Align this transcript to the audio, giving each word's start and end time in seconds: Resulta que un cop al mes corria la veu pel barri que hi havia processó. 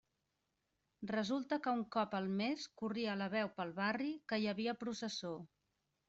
Resulta 1.09 1.57
que 1.65 1.73
un 1.79 1.83
cop 1.95 2.15
al 2.19 2.29
mes 2.39 2.63
corria 2.81 3.13
la 3.19 3.27
veu 3.33 3.51
pel 3.59 3.73
barri 3.81 4.07
que 4.33 4.39
hi 4.45 4.49
havia 4.55 4.75
processó. 4.85 5.35